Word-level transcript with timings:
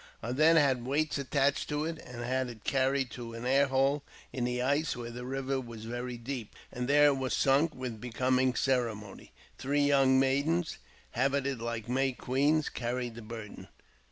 I 0.23 0.31
then 0.31 0.55
had 0.55 0.83
weights 0.83 1.19
attached 1.19 1.69
to 1.69 1.85
it, 1.85 1.99
and 1.99 2.23
had 2.23 2.49
it 2.49 2.63
carried 2.63 3.11
to 3.11 3.35
an 3.35 3.45
air 3.45 3.67
hole 3.67 4.01
in 4.33 4.45
the 4.45 4.59
ice 4.59 4.95
where 4.95 5.11
the 5.11 5.27
river 5.27 5.61
was 5.61 5.85
very 5.85 6.17
deep, 6.17 6.55
and 6.71 6.87
there 6.87 7.05
it 7.11 7.17
was 7.19 7.35
sunk 7.35 7.75
with 7.75 8.01
becoming 8.01 8.55
ceremony. 8.55 9.31
Three 9.59 9.83
young 9.85 10.19
maidens, 10.19 10.79
habited 11.11 11.61
like 11.61 11.87
May 11.87 12.13
queens, 12.13 12.67
carried 12.67 13.13
the 13.13 13.21
burden. 13.21 13.67